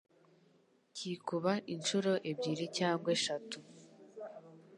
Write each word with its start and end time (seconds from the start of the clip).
cyikuba 0.95 1.51
inshuro 1.73 2.11
ebyiri 2.29 2.65
cyangwa 2.77 3.07
eshatu. 3.17 3.57